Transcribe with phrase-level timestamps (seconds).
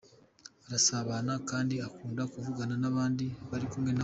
[0.67, 3.99] Arasabana kandi agakunda kuvugana n’abandi bari kumwe nawe.